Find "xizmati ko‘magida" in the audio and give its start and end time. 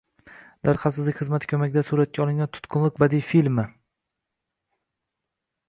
1.19-1.83